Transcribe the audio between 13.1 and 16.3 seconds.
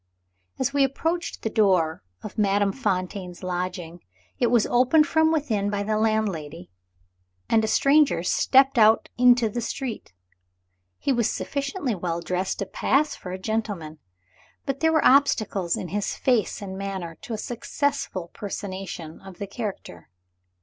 for a gentleman but there were obstacles in his